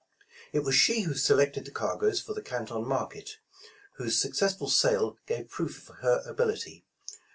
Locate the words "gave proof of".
5.27-5.97